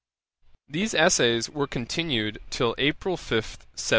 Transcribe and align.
These 0.67 0.95
essays 0.95 1.47
were 1.47 1.67
continued 1.67 2.39
till 2.49 2.73
April 2.79 3.17
5, 3.17 3.27
1760. 3.33 3.89